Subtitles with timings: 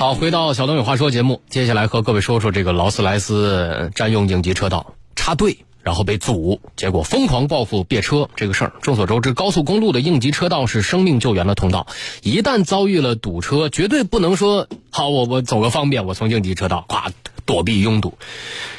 [0.00, 8.72] 好，回到小东有话说节目，接下来和各位说说这个劳斯莱斯占用应急车道插队，然后被阻，结果疯狂报复别车这个事儿。
[8.80, 11.86] 众所周知，高速公路的应急车道是生命救援的通道，
[12.22, 17.10] 一旦遭遇了堵车，绝对不能说好我我走个方便，我从应急车道咵
[17.44, 18.14] 躲避拥堵，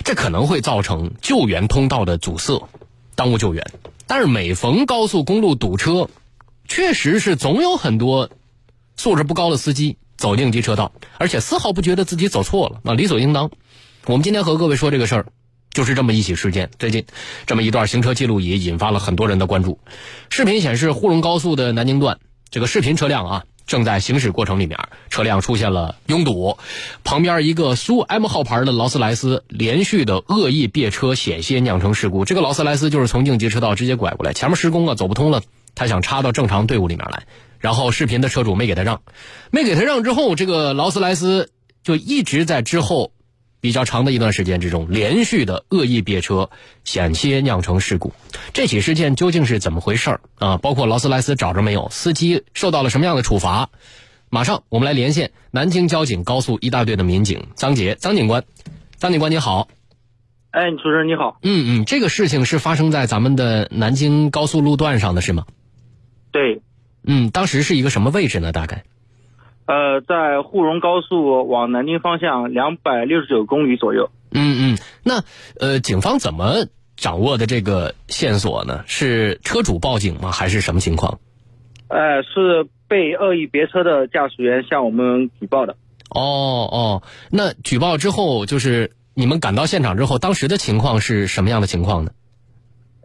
[0.03, 2.67] 这可能会造成救援通道的阻塞，
[3.13, 3.63] 耽误救援。
[4.07, 6.09] 但是每逢高速公路堵车，
[6.67, 8.31] 确实是总有很多
[8.97, 9.97] 素质不高的司机。
[10.21, 13.49] 走应急车道，而且丝毫不觉得自己走错了，那理所应当。
[14.05, 15.25] 我们今天和各位说这个事儿，
[15.73, 16.69] 就是这么一起事件。
[16.77, 17.05] 最近，
[17.47, 19.79] 这么一段行车记录仪引发了很多人的关注。
[20.29, 22.19] 视频显示，沪蓉高速的南京段，
[22.51, 24.77] 这个视频车辆啊正在行驶过程里面，
[25.09, 26.59] 车辆出现了拥堵，
[27.03, 32.25] 旁边一个苏 M 号牌的劳斯莱斯连续的恶意别车，险些酿成事故。
[32.25, 35.41] 这个劳斯莱斯就是从应急车道直接拐过来，前面施工啊走不通了，
[35.73, 37.23] 他想插到正常队伍里面来。
[37.61, 39.01] 然后视频的车主没给他让，
[39.51, 41.51] 没给他让之后，这个劳斯莱斯
[41.83, 43.13] 就一直在之后
[43.61, 46.49] 比较长的一段时间之中连续的恶意别车，
[46.83, 48.11] 险些酿成事故。
[48.53, 50.57] 这起事件究竟是怎么回事儿啊？
[50.57, 53.69] 包括劳斯莱斯找着没有，司机受到了什么样的处罚？
[54.29, 58.43] 马上我们来连线南京交警高速一大队的民警张杰，张警官，
[58.97, 59.67] 张警官你好。
[60.49, 61.37] 哎，主持人你好。
[61.43, 65.45] 嗯嗯，这个事情是发生在咱们的南京高速路段上的是吗？
[66.31, 66.61] 对。
[67.03, 68.51] 嗯，当时是一个什么位置呢？
[68.51, 68.83] 大概，
[69.65, 74.11] 呃，在沪蓉高速往南京方向两百六十九公里左右。
[74.31, 75.23] 嗯嗯，那
[75.59, 78.83] 呃，警方怎么掌握的这个线索呢？
[78.85, 80.31] 是车主报警吗？
[80.31, 81.19] 还是什么情况？
[81.87, 85.75] 呃，是被恶意别车的驾驶员向我们举报的。
[86.09, 92.11] 哦哦，那举报之后，就是你们赶到现场之后，当时的情况是什么样的情况呢？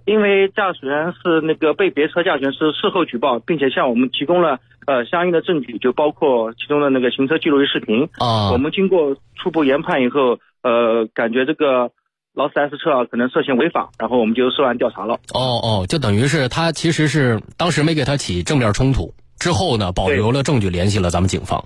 [0.07, 8.53] 因为驾驶员是那个被别车驾驶员是事后举报，并且向我们提供了呃相应的证据，就包括其中的那个行车记录仪视频啊。
[8.53, 11.91] 我们经过初步研判以后，呃，感觉这个
[12.35, 15.15] 劳斯莱斯车啊可能涉嫌违法，然后我们就涉案调查了。
[15.35, 21.65] 哦哦，就等于是他其实是当时没给他起正面冲突，之后呢保留了证据，联系了咱们警方。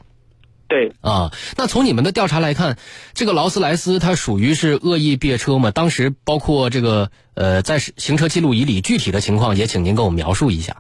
[0.70, 2.78] 对啊，那从你们的调查来看，
[3.12, 5.72] 这个劳斯莱斯它属于是恶意别车吗？
[5.72, 10.76] 当时包括这个呃，在行车记录仪里具体的情况，也请您给我描述一下。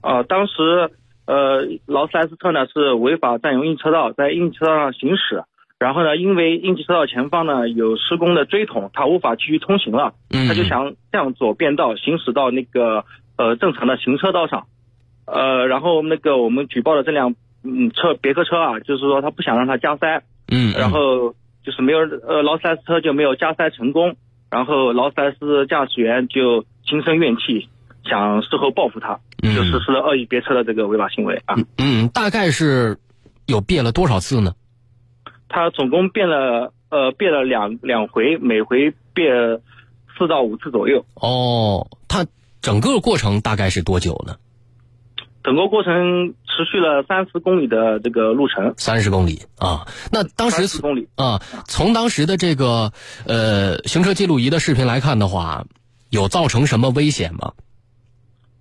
[0.00, 0.90] 啊，当时
[1.24, 5.44] 呃，劳斯莱斯特呢是违法占用应急车道，在应急车道上行驶，
[5.78, 13.04] 然后呢，因为应急车道前方呢有施工的锥桶，他无法继续通行了，他就想向左变道行驶到那个
[13.36, 14.66] 呃正常的行车道上，
[15.26, 17.36] 呃，然后那个我们举报的这辆。
[17.62, 21.34] 嗯，车别克车啊，就是说他不想让他加塞，嗯，然后
[21.64, 24.16] 就是没有呃劳斯莱斯车就没有加塞成功，
[24.50, 27.68] 然后劳斯莱斯驾驶员就心生怨气，
[28.04, 31.56] 想事后报复他，就实施了恶意别车的这个违法行为啊。
[31.78, 32.98] 嗯，大概是
[33.46, 34.54] 有变了多少次呢？
[35.48, 39.60] 他总共变了呃变了两两回，每回变
[40.16, 41.04] 四到五次左右。
[41.14, 42.26] 哦，他
[42.60, 44.36] 整个过程大概是多久呢？
[45.46, 49.86] 整个过程持续了三十公里的这个路程，三十公里啊。
[50.10, 52.90] 那当时十公里啊，从当时的这个
[53.28, 55.64] 呃行车记录仪的视频来看的话，
[56.10, 57.52] 有造成什么危险吗？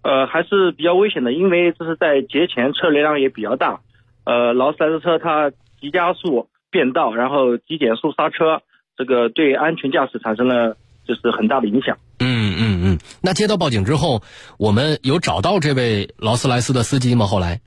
[0.04, 3.80] 呃，还是比较危险的，因为这是在节前，车流量也比较大。
[4.24, 5.50] 呃，劳斯莱斯车它
[5.82, 8.62] 急加速变道，然后急减速刹车，
[8.96, 11.98] 这个对安全驾驶产生了就是很大的影响。
[12.20, 14.22] 嗯嗯嗯，那接到报警之后，
[14.58, 17.26] 我们有找到这位劳斯莱斯的司机吗？
[17.26, 17.60] 后来，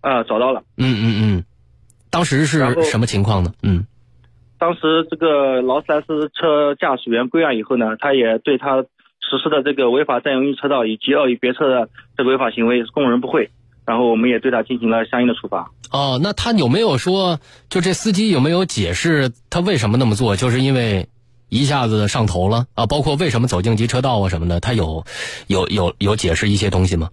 [0.00, 0.62] 啊，找到了。
[0.78, 1.44] 嗯嗯嗯，
[2.10, 3.52] 当时是什么情况呢？
[3.62, 3.86] 嗯，
[4.58, 8.78] 当时这个劳斯莱斯车驾驶员归案以后呢，他也对他
[9.20, 13.50] 实施的这个违法占用一车道以及恶意别车的这个违法行为供认不讳，
[13.84, 15.70] 然后我们也对他进行了相应的处罚。
[15.90, 20.36] 哦，那他有没有说，就这司机有没有解释他为什么那么做？
[20.36, 21.06] 就是因为。
[21.54, 22.84] 一下子上头了啊！
[22.86, 25.04] 包括为什么走应急车道啊什么的，他有
[25.46, 27.10] 有有有解释一些东西吗？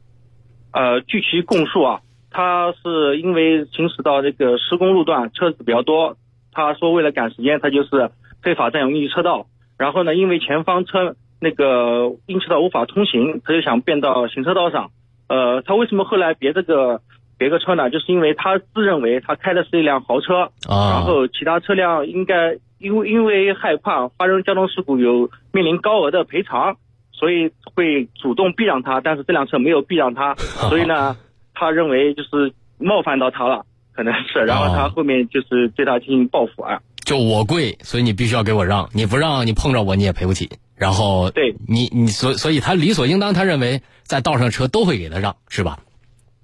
[0.73, 6.17] 呃，据其供述啊，他是因为行驶到这个施工路段，车子比较多，
[6.51, 8.09] 他说为了赶时间，他就是
[8.41, 9.45] 非法占用应急车道。
[9.77, 14.89] 然后呢，因为前方车那个应急车道无法通行，他就想变到行车道上。
[15.29, 17.01] 呃，他为什么后来别这个
[17.37, 17.91] 别个车呢？
[17.91, 22.57] 就是因为他自认为他开的是一辆豪车，啊然后其他车辆应该。
[22.81, 26.77] 因为因为害怕发生交通事故有面临高额的赔偿，
[27.11, 30.35] 所以会主动避让他，但是这辆车没有避让他，
[30.69, 31.15] 所以呢，
[31.53, 36.81] 他认为就是冒犯到他了，可能是，然后他后面就是对他进行报复啊。
[37.05, 40.49] 就我贵，所以你必须要给我让，你不让你碰着我你也赔不起。
[40.75, 45.77] 然后对你你所所以他理所应当，他认为在道上车都会给他让，是吧？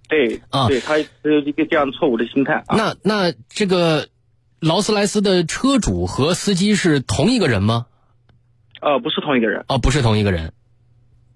[0.07, 2.63] 对啊，对他有一个这样错误的心态。
[2.69, 4.07] 那那这个。
[4.59, 7.85] 劳斯莱斯的车主和司机是同一个人吗？
[8.81, 9.65] 呃，不是同一个人。
[9.67, 10.53] 哦，不是同一个人。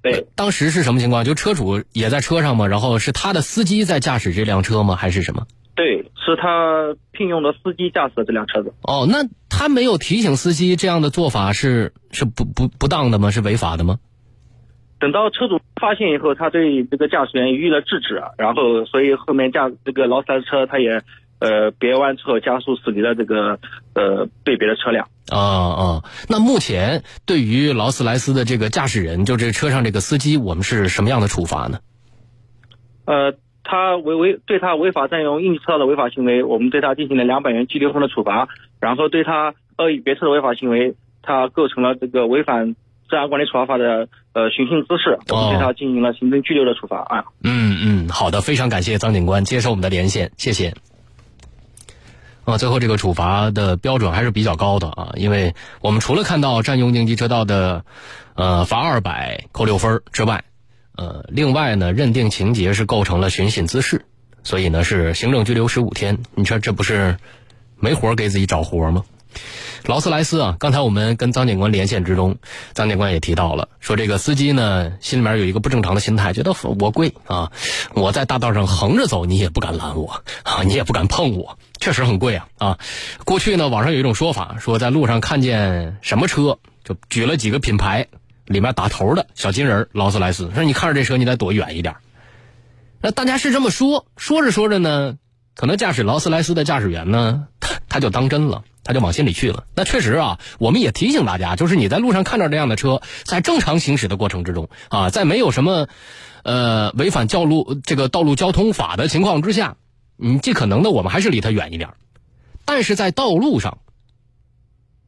[0.02, 1.24] 对，当时是什么情况？
[1.24, 2.68] 就车主也在车上吗？
[2.68, 4.96] 然后是他的司机在驾驶这辆车吗？
[4.96, 5.46] 还是什么？
[5.76, 8.74] 对，是他聘用的司机驾驶的这辆车子。
[8.82, 13.30] 哦，那他没有提醒司机这样的做法是是不不不当的吗？
[13.30, 14.00] 是违法的吗？
[15.00, 21.04] 等到车主发现以后，他对这个驾驶员予以了制止，然后所以后面驾这个劳斯莱斯车他也
[21.42, 23.60] 呃别完之后加速驶离了这个
[23.94, 25.10] 呃被别的车辆。
[25.30, 31.80] 啊啊，那目前对于劳斯莱斯的这个驾驶人，就这车上这个司机，我们是什么样的处罚呢？
[33.06, 33.34] 呃，
[33.64, 38.48] 他违违对他违法占用应急车道的违法行为，我们对他进行了两百元拘留分的处罚，
[38.80, 42.76] 然后对他恶意别车的违法行为，他构成了这个违反。
[43.10, 47.26] 治安管理处罚法的呃寻衅滋事，我们对他进行了行政拘留的处罚啊。
[47.44, 50.74] 嗯嗯，好的，非常感谢张警官接受我们的连线，谢谢。
[52.52, 57.86] 啊，最后这个处罚的标准还是比较高的啊，因为我们除了看到占用应急车道的
[58.36, 60.44] 呃罚二百扣六分之外，
[60.98, 64.06] 呃，另外呢认定情节是构成了寻衅滋事，
[64.44, 66.20] 所以呢是行政拘留十五天。
[66.36, 67.18] 你说这不是
[67.80, 69.06] 没活给自己找活吗？
[69.86, 72.38] 劳斯莱斯啊，刚才我们跟张警官连线之中，
[72.74, 77.52] 张警官也提到了，说这个司机呢心里面有一个不正常的心态，觉得我贵啊，
[77.94, 82.80] 我在大道上横着走，你也不敢拦我啊， 你也不敢碰我，确实很贵啊啊。
[83.26, 88.08] 过去呢，网上有一种说法，说在路上看见什么车，就举了几个品牌
[88.46, 91.96] 里面打头的小金人劳斯莱斯，说你看着这车，你得躲远一点。
[93.02, 95.16] 那大家是这么说，说着说着呢，
[95.56, 98.64] 可能驾驶劳斯莱斯的驾驶员呢，他他就当真了。
[98.92, 99.64] 他就往心里去了。
[99.74, 105.88] 那确实啊，我们也提醒大家，就是你在路上看到这样的车，在正常行驶的过程之中啊，在没有什么
[106.44, 109.78] 呃违反道路这个道路交通法的情况之下，
[110.18, 111.92] 你尽可能的我们还是离他远一点。
[112.66, 113.78] 但是在道路上，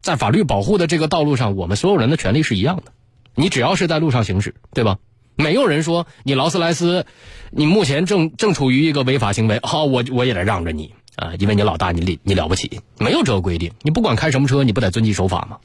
[0.02, 2.94] 在法律保护的这个道路上，我们所有人的权利是一样的。
[3.36, 4.98] 你只要是在路上行驶，对吧？
[5.36, 7.08] 没有人说你劳斯莱斯，
[7.50, 10.94] 你目前正正处于一个违法行为，好，我我也得让着你。
[11.16, 13.72] 啊，因为你老大，你你了不起，没有这个规定。
[13.82, 15.58] 你不管开什么车，你不得遵纪守法吗？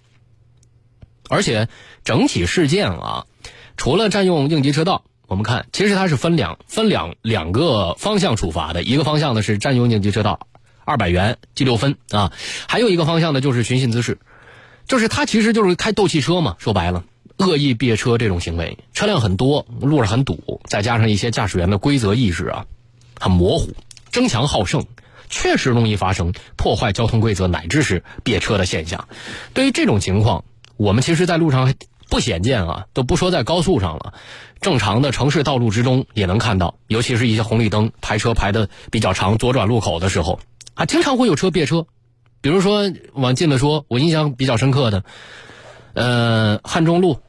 [1.30, 1.68] 而且
[2.04, 3.26] 整体事件啊，
[3.76, 8.82] 除了占用应急车道，我们看其实它是分两分两两个方向处罚的。
[8.82, 10.40] 一个方向呢是占用应急车道，
[10.84, 12.32] 二百元记六分啊；
[12.66, 14.18] 还有一个方向呢就是寻衅滋事，
[14.86, 16.56] 就是他其实就是开斗气车嘛。
[16.58, 17.04] 说白了，
[17.36, 22.66] 恶意别车这种行为，车辆很多，路上很堵，再加上一些驾驶员的规则意识啊
[23.20, 23.74] 很模糊，
[24.10, 24.86] 争强好胜。
[25.28, 29.08] 确实容易发生破坏交通规则乃至是别车的现象。
[29.54, 30.44] 对于这种情况，
[30.76, 31.74] 我们其实，在路上
[32.08, 34.14] 不鲜见啊，都不说在高速上了，
[34.60, 36.76] 正常的城市道路之中也能看到。
[36.86, 40.40] 尤其是一些红绿灯排车排的比较长，左转路口的时候，
[40.74, 41.86] 啊，经常会有车别车。
[42.40, 45.04] 比如说往近的说，我印象比较深刻的，
[45.92, 47.20] 呃，汉中路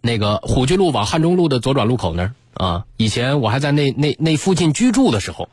[0.00, 5.48] 那个虎踞路往汉中路的左转路口那儿啊，以前我还在那那那附近居住的时候。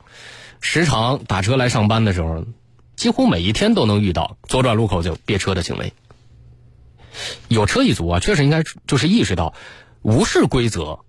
[0.62, 2.46] 时常打车来上班的时候，
[2.96, 5.94] 几乎每一天都能遇到左转路口就别车的行为。
[7.48, 9.54] 有车一族啊，确实应该就是意识到
[10.02, 11.00] 无视规则，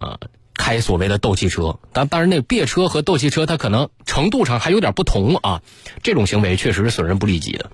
[0.00, 0.18] 啊，
[0.54, 1.78] 开所谓的斗气车。
[1.92, 5.62] 但当然，那别车和斗气车它可能程度上还有点不同啊。
[6.02, 7.70] 这种行为确实是损人不利己的。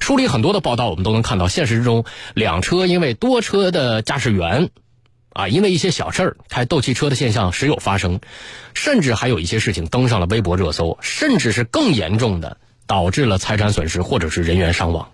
[0.00, 2.04] 书里很多的报道，我们都能看到，现实之中
[2.34, 4.70] 两车因为多车的驾驶员。
[5.34, 8.20] 啊，因为一些小事儿开斗气车的现象时有发生，
[8.72, 15.10] 甚至还有一些事情登上了微博热搜，甚至是更严重的导致了财产损失或者是人员伤亡，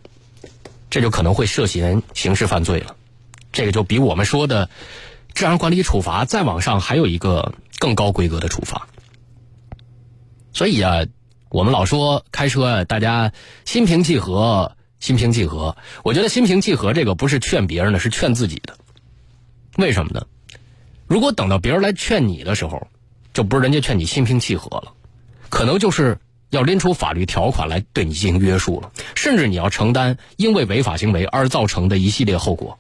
[0.91, 2.95] 这就可能会涉嫌刑事犯罪了。
[3.51, 4.69] 这个就比我们说的
[5.33, 8.89] 治安管理处罚再往上还有一个更高规格的处罚。
[10.53, 11.07] 所以啊，
[11.49, 13.33] 我们老说开车，大家
[13.65, 15.79] 心平气和，心平气和。
[16.05, 18.77] 我觉得心平气和这个不是劝别人的，是劝自己的。
[19.77, 20.27] 为什么呢？
[21.07, 22.89] 如果等到别人来劝你的时候，
[23.33, 24.93] 就不是人家劝你心平气和了，
[25.49, 26.19] 可能就是
[26.51, 32.79] 要拎出法律条款来对你进行约束了，甚至你要承担因为违法行为而造成的一系列后果。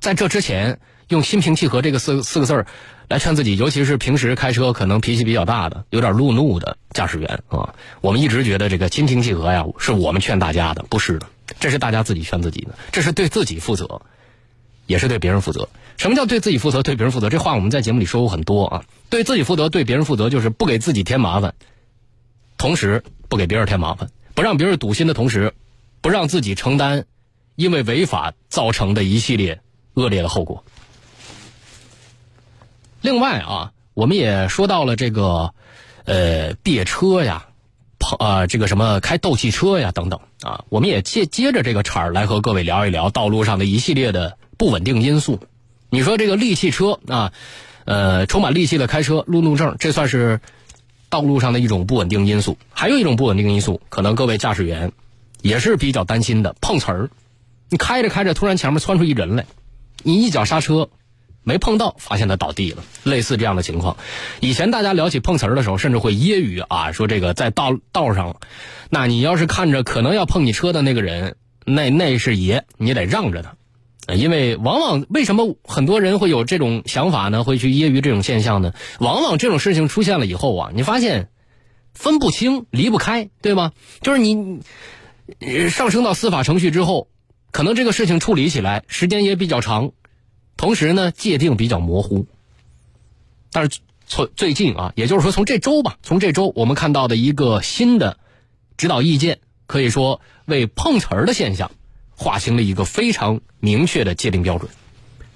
[0.00, 2.66] 在这之前，用“心平气和”这个四四个字儿
[3.08, 11.26] 来劝自己，尤其是平时开车可能脾气比较大的、有点路怒的驾驶员啊，我们一直觉得这个“心平气和”呀，是我们劝大家的，不是的，
[11.60, 14.00] 这是大家自己劝自己的，这是对自己负责。
[14.86, 15.68] 也是对别人负责。
[15.96, 17.30] 什么叫对自己负责、对别人负责？
[17.30, 18.84] 这话我们在节目里说过很多啊。
[19.10, 21.54] 对自己负责、对别人负责，就是不给自己添麻烦，
[22.58, 25.54] 同时不给别人添麻烦，不让别人堵心的同时，
[26.00, 27.04] 不让自己承担
[27.54, 29.60] 因为违法造成的一系列
[29.94, 30.64] 恶劣的后果。
[33.00, 35.54] 另外啊，我们也说到了这个，
[36.04, 37.46] 呃，别车呀。
[38.04, 45.40] 碰啊这个什么开斗气车呀等等啊，我们也接接着这个茬儿来和各位聊一聊道路上的一系列的不稳定因素。
[45.90, 47.32] 你说这个戾气车啊，
[47.84, 50.38] 呃，充满戾气的开车，路怒症，这算是
[51.10, 52.56] 道路上的一种不稳定因素。
[52.70, 54.92] 还有一种不稳定因素，可能各位驾驶员
[55.40, 57.10] 也是比较担心的，碰瓷儿。
[57.70, 59.46] 你开着开着，突然前面窜出一人来，
[60.04, 60.88] 你一脚刹车。
[61.42, 62.84] 没碰到，发现他倒地了。
[63.02, 63.96] 类似这样的情况，
[64.38, 68.36] 以前大家聊起碰瓷儿的时候，甚至会揶揄啊，说这个在道道上，
[68.90, 71.34] 那你要是看着可能要碰你车的那个人，
[71.66, 73.56] 那那是爷，你得让着他。
[74.08, 77.44] 因为往往为什么很多人会有这种想法呢？
[77.44, 78.74] 会去揶揄这种现象呢？
[78.98, 81.28] 往往这种事情出现了以后啊，你发现
[81.94, 83.72] 分不清、离不开，对吗？
[84.00, 84.60] 就是你
[85.70, 87.08] 上升到司法程序之后，
[87.52, 89.92] 可能这个事情处理起来时间也比较长。
[90.56, 92.26] 同时呢，界定比较模糊。
[93.52, 98.18] 但是从最近啊，也就是说从这周吧，从这周我们看到的一个新的
[98.76, 101.70] 指导意见，可以说为碰瓷儿的现象
[102.22, 104.70] 划清了一个非常明确的界定标准。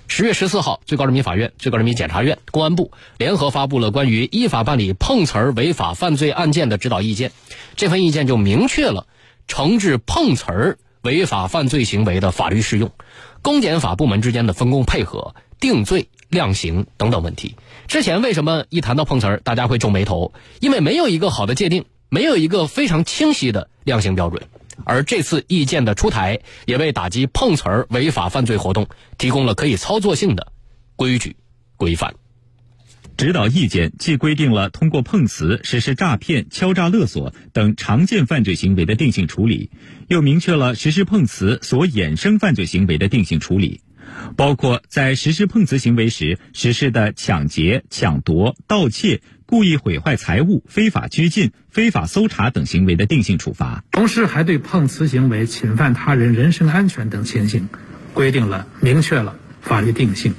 [0.09, 7.33] 十月十四号，最高人民法院、最高人民检察院、公安部联合发布了关于依法办理碰瓷儿违法犯罪案件的指导意见。
[7.75, 9.09] 这份意见就明确了
[9.49, 12.93] 惩治碰瓷儿违法犯罪行为的法律适用。
[13.43, 17.57] 公检法部门之间的分工配合、定罪、量刑等等问题，
[17.88, 20.33] 之前为什么一谈到碰瓷儿，大家会皱眉头？
[20.61, 24.43] 因为没有一个好的界定，没有一个非常清晰的量刑标准。
[24.85, 30.52] 而这次意见的出台，也为打击碰瓷儿违法犯罪活动提供了可以操作性的
[30.97, 31.37] 规矩
[31.76, 32.14] 规范。
[33.16, 39.71] 指导意见既规定了通过碰瓷实施诈骗、敲诈勒索等常见犯罪行为的定性处理，
[40.09, 43.80] 又明确了实施碰瓷所衍生犯罪行为的定性处理，
[44.36, 53.84] 包括在实施碰瓷行为时实施的抢劫、抢夺、盗窃、故意毁坏财物、非法拘禁、非法搜查等行为的定性处罚。
[53.92, 57.68] 同时，还对碰瓷行为侵犯他人人身安全等情形，
[58.12, 60.34] 规定了明确了法律定性。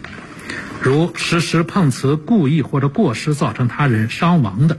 [0.81, 4.77] 如实施碰瓷故意或者过失造成他人伤亡的，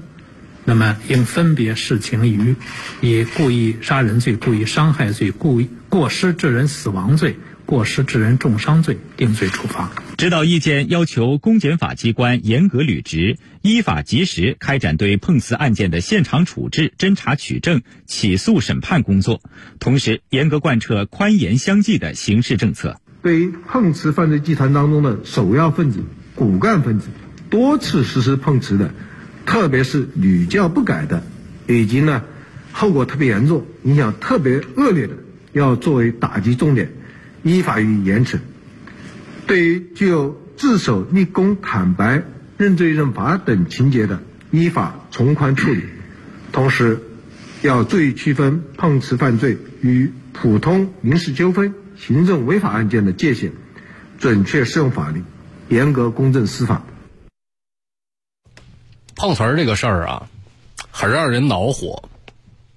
[0.64, 2.54] 那么应分别视情于
[3.00, 7.37] 以故意杀人罪、故意伤害罪、故意过失致人死亡罪、
[7.69, 9.91] 过失致人重伤罪定罪处罚。
[10.17, 19.43] 指导意见要求公检法机关严格履职，依法及时开展对碰瓷案件的现场处置、侦查取证、起诉审判工作，
[19.81, 22.99] 同时严格贯彻宽严相济的刑事政策。
[23.21, 26.03] 对于碰瓷犯罪集团当中的首要分子、
[26.35, 27.09] 骨干分子，
[27.51, 28.95] 多次实施碰瓷的，
[29.45, 31.23] 特别是屡教不改的，
[31.67, 32.25] 以及呢
[32.73, 35.17] 后果特别严重、影响特别恶劣的，
[35.53, 36.93] 要作为打击重点，
[37.49, 38.38] 依法予以严惩。
[39.47, 42.23] 对于具有自首、立功、坦白、
[42.57, 45.85] 认罪认罚等情节的，依法从宽处理。
[46.52, 47.00] 同时，
[47.62, 51.75] 要注意区分碰瓷犯罪与普通民事纠纷。
[51.97, 53.50] 行政违法案件的界限，
[54.21, 55.25] 准确适用法律，
[55.69, 56.85] 严格公正司法。
[59.17, 60.28] 碰瓷儿这个事儿啊，
[60.93, 62.09] 很让人恼火。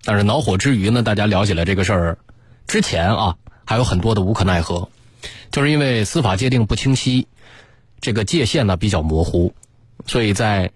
[0.03, 2.17] 但是恼火之余呢，大家了解了这个事儿
[2.65, 4.89] 之前啊，还有很多的无可奈何，
[5.51, 7.27] 就是因为司法界定不清晰，
[7.99, 9.53] 这个界限呢比较模糊，
[10.05, 10.71] 所以在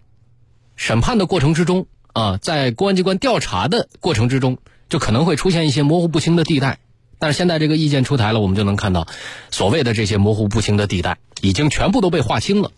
[0.75, 4.57] 审判的过程之中啊，在公安机关调查的过程之中，
[4.89, 6.79] 就可能会出现一些模糊不清的地带。
[7.17, 9.07] 但是现在这个意见出台了，我们就能看到，
[9.49, 12.71] 所谓的这些模糊不清的地带已经全部都被划清了。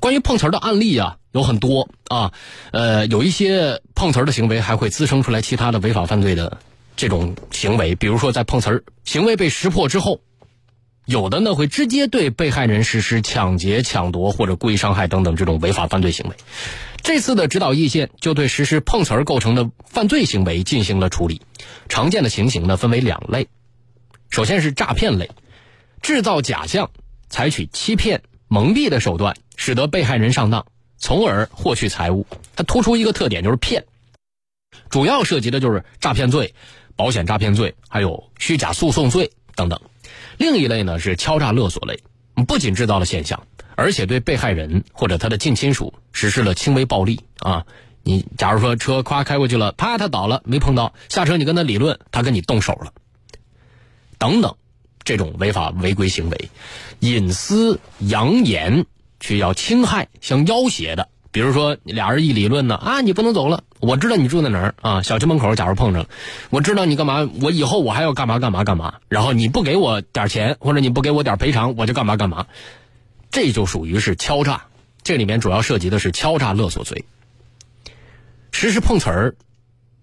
[0.00, 2.32] 关于碰瓷儿的案例啊，有很多啊，
[2.72, 6.58] 呃，有一些碰瓷儿的行为还会滋生出来其他的违法犯罪的
[6.98, 10.20] 这种行为，比如说在碰瓷儿行为被识破之后，
[11.06, 16.34] 有的呢会直接对被害人实施抢劫、抢夺或者故意伤害等等这种违法犯罪行为。
[17.00, 21.40] 这次的指导意见就对实施碰瓷儿构成的犯罪行为进行了处理，
[21.88, 23.46] 常见的情形呢分为两类，
[24.28, 25.30] 首先是诈骗类，
[26.02, 26.90] 制造假象，
[27.28, 30.66] 采取欺骗、蒙蔽的手段，使得被害人上当，
[30.98, 32.26] 从而获取财物。
[32.56, 33.84] 它突出一个特点就是骗，
[34.90, 36.54] 主要涉及的就是诈骗罪、
[36.98, 39.80] 保险诈骗罪，还有虚假诉讼罪等等。
[40.36, 42.00] 另一类呢是敲诈勒索类，
[42.48, 43.40] 不仅制造了现象。
[43.76, 47.64] 而且对被害人或者他的近亲属实施了轻微暴力啊！
[48.02, 52.92] 你假如说车夸开过去了，啪他倒了没碰到，下车你跟他理论，他跟你动手了，
[54.18, 54.56] 等等，
[55.04, 56.50] 这种违法违规行为，
[56.98, 58.84] 隐私扬言
[59.20, 66.08] 去要侵害、像要挟的，比如说俩人一理论呢啊，你不能走了，我知道你住在哪儿啊，小区门口，假如碰着了，
[66.50, 72.46] 我知道你干嘛，我以后我还要干嘛干嘛干嘛，然后你不给我点钱或者你不给我点赔偿，我就干嘛干嘛。
[73.30, 74.64] 这就属于是敲诈，
[75.02, 77.04] 这里面主要涉及的是敲诈勒索罪。
[78.50, 79.34] 实施碰瓷儿，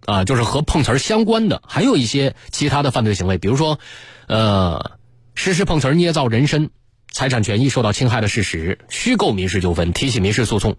[0.05, 3.79] 啊，就是和碰瓷儿相关的，还有一些其他的犯罪行为，比如说，
[4.27, 4.91] 呃，
[5.33, 6.69] 实施碰瓷儿捏造人身、
[7.15, 10.75] 财产权益受到侵害的事实，虚构民事纠纷，提起民事诉讼，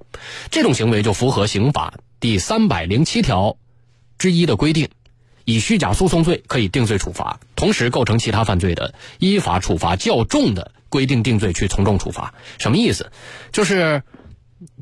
[0.51, 3.57] 这种行为就符合刑法第三百零七条
[4.19, 4.91] 之一的规定，
[5.47, 12.35] 以虚假诉讼罪可以定罪处罚，同时构成其他犯罪的，依法处罚较重的规定定罪去从重处罚。
[12.59, 13.11] 什么意思？
[13.51, 14.03] 就是。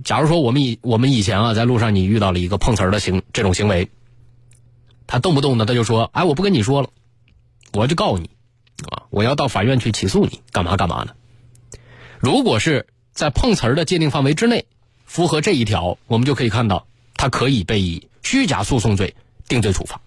[0.05, 3.91] 假如说我们以我们以前啊，在路上你遇到了一个碰瓷儿的行这种行为，
[5.09, 6.91] 他动不动呢他就说：“哎，我不跟你说了，
[7.73, 8.31] 我就告你，
[8.89, 11.15] 啊，我要到法院去起诉你，干嘛干嘛呢。”
[12.25, 14.65] 如果是在碰瓷儿的界定范围之内，
[15.05, 16.87] 符合这一条，我们就可以看到，
[17.19, 19.15] 他可以被以虚假诉讼罪
[19.47, 20.01] 定罪处罚。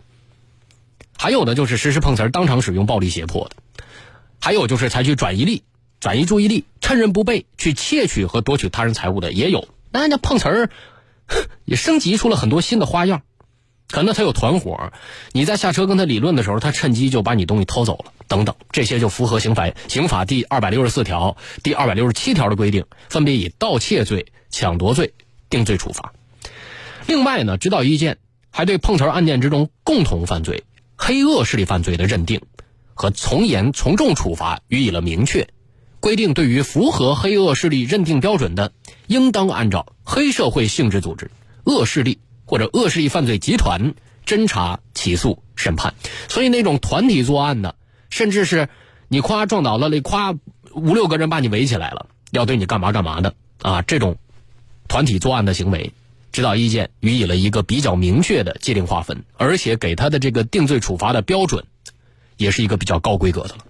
[1.15, 3.83] 还有的，就是实施碰瓷儿当场使用暴力胁迫的，
[4.39, 5.62] 还有就是采取转移力。
[6.00, 9.67] 转移注意力，趁人不备去窃取和夺取他人财物的也有。
[9.91, 10.71] 那人家碰瓷儿
[11.65, 13.21] 也升级出了很多新的花样，
[13.89, 14.91] 可能他有团伙，
[15.32, 25.13] 你在下车跟他理论的时候，他趁机就把你东西偷走了，等等，这些就符合刑法刑法第二百六十四条、第二百六十七条的规定，分别以盗窃罪、抢夺罪
[25.50, 26.13] 定罪处罚。
[27.06, 28.17] 另外呢，指导意见
[28.50, 30.65] 还对碰瓷案件之中共同犯罪、
[30.98, 32.41] 黑恶势力犯罪的认定
[32.94, 35.48] 和从严从重处罚予以了明确。
[36.01, 38.74] 规定，对于符合黑恶势力认定标准的，
[39.08, 41.32] 应当按照黑社会性质组织、
[41.63, 43.93] 恶势力或者恶势力犯罪集团
[44.25, 45.93] 侦查、起诉、审判。
[46.27, 47.75] 所以，那种团体作案的，
[48.09, 48.69] 甚至是
[49.07, 50.33] 你夸撞倒了，你夸
[50.73, 53.83] 五六个人把你围起来了，要对你干嘛干嘛的啊？
[53.83, 54.17] 这种
[54.87, 55.91] 团体作案的行为，
[56.31, 61.65] 指导意见予以了一个比较明确的界定划分，而且给他的这个定罪处罚的标准，
[62.37, 63.65] 也是一个比较高规格的了。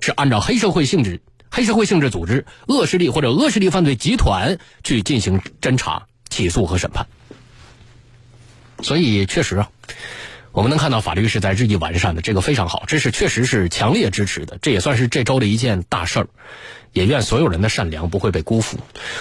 [0.00, 7.06] 是按照黑社会性质、黑社会性质组织、恶势力或者恶势力犯罪集团去进行侦查、起诉和审判。
[8.82, 9.70] 所以，确实啊，
[10.52, 16.28] 我们能看到法律是在日益完善的，这个非常好，这是确实是强烈支持的，这也算是这周的一件大事儿。
[16.92, 18.76] 也愿所有人的善良不会被辜负。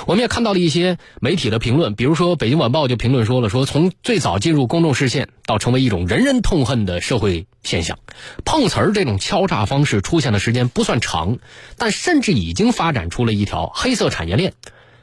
[0.05, 7.97] 我们也看到了一些媒体的评论，比如说《北京晚报》就评论说了：说从最早进入公众视线到成为一种人人痛恨的社会现象，
[8.43, 11.37] 碰瓷儿这种敲诈方式出现的时间不算长，
[11.77, 14.51] 但甚至已经发展出了一条黑色产业链，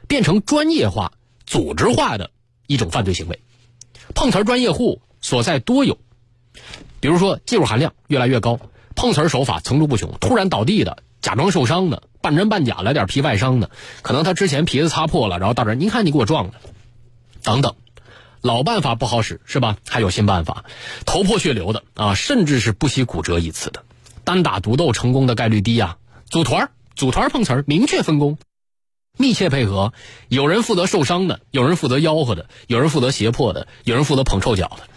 [0.07, 1.13] 变成专业化、
[1.47, 2.29] 组织化的
[2.67, 3.39] 一种犯罪行为。
[4.15, 5.97] 碰瓷儿专业户所在多有，
[6.99, 8.59] 比如说技术含量越来越高，
[8.95, 11.03] 碰瓷儿手法层出不穷，突然倒地的。
[11.21, 13.71] 假装受伤的，半真半假来点皮外伤的，
[14.03, 16.53] 可能他之前皮子擦破了，然后到这儿，您看你给我撞的，
[17.43, 17.75] 等等，
[18.39, 19.75] 老办法不好使是吧？
[19.85, 20.63] 还有新办法，
[21.05, 23.83] 头破血流的啊，甚至是不惜骨折一次的，
[24.23, 25.97] 单打独斗成功的概率低呀。
[26.29, 28.37] 组团组团碰瓷儿，明确分工，
[29.19, 29.91] 密切配合，
[30.29, 34.87] 有人负责受伤的，有人负责吆喝的，有人负责胁迫的，有人负责捧臭脚的，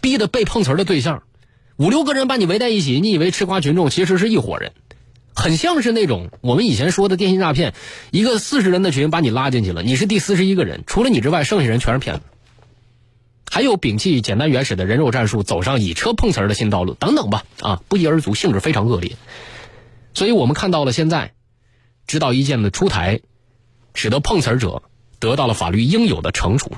[0.00, 1.22] 逼得被碰瓷儿的对象
[1.76, 4.72] 五六个人把你围在一起，你以为吃瓜群众其实是一伙人。
[5.32, 7.72] 很像是那种我们以前说的电信诈骗，
[8.10, 12.22] 一个四十人的群把你拉进去了，你是第四十一个人，除了你之外，剩下人全是骗子。
[13.48, 19.16] 还有摒弃简单原始的人肉战术，走上以车碰瓷儿的新道路，等等吧，啊，不一而足，性质非常恶劣。
[20.14, 21.34] 所以我们看到了现在
[22.08, 23.20] 指导意见的出台，
[23.98, 24.84] 使得碰瓷儿者
[25.18, 26.70] 得到了法律应有的惩处，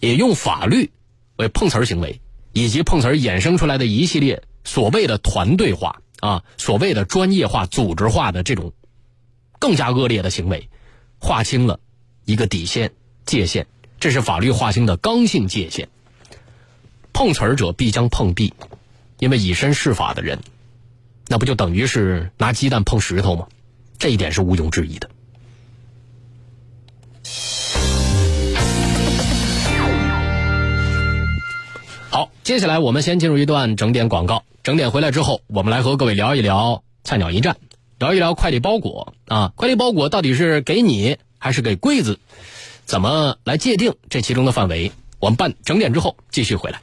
[0.00, 0.90] 也用法律
[1.36, 2.20] 为碰瓷儿行为
[2.52, 6.02] 以及碰瓷儿衍生出来的一系列所谓的团队化。
[6.18, 8.72] 啊，所谓的专业化、组织化的这种
[9.60, 10.68] 更加恶劣的行为，
[11.20, 11.78] 划清了
[12.24, 12.92] 一个底线
[13.24, 13.66] 界限，
[14.00, 15.88] 这是法律划清的刚性界限。
[17.12, 18.52] 碰瓷儿者必将碰壁，
[19.18, 20.40] 因为以身试法的人，
[21.28, 23.46] 那不就等于是拿鸡蛋碰石头吗？
[23.98, 25.08] 这一点是毋庸置疑的。
[32.10, 34.44] 好，接下来我们先进入一段整点广告。
[34.62, 37.56] 整点回来之后，我们来和各位聊一聊菜鸟驿站，
[37.98, 42.18] 聊一聊快递包裹啊，快递包裹到底是给你还是给柜子？
[42.84, 44.92] 怎么来界定这其中的范围？
[45.18, 46.80] 我们办整点之后继续回来。